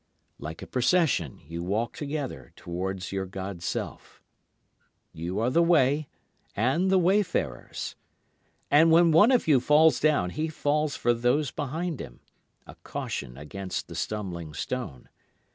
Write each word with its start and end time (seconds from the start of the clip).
Like 0.39 0.63
a 0.63 0.65
procession 0.65 1.41
you 1.45 1.61
walk 1.61 1.95
together 1.95 2.53
towards 2.55 3.11
your 3.11 3.27
god 3.27 3.61
self. 3.61 4.19
[Illustration: 5.13 5.13
0064] 5.19 5.25
You 5.25 5.39
are 5.41 5.49
the 5.51 5.61
way 5.61 6.07
and 6.55 6.89
the 6.89 6.97
wayfarers. 6.97 7.95
And 8.71 8.89
when 8.89 9.11
one 9.11 9.29
of 9.29 9.47
you 9.47 9.59
falls 9.59 9.99
down 9.99 10.31
he 10.31 10.47
falls 10.47 10.95
for 10.95 11.13
those 11.13 11.51
behind 11.51 11.99
him, 11.99 12.19
a 12.65 12.73
caution 12.81 13.37
against 13.37 13.87
the 13.87 13.93
stumbling 13.95 14.55
stone. 14.55 15.07